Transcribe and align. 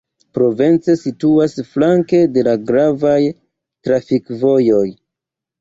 Provence 0.35 0.95
situas 1.01 1.53
flanke 1.75 2.23
de 2.37 2.45
la 2.49 2.55
gravaj 2.71 3.21
trafikvojoj. 3.89 4.85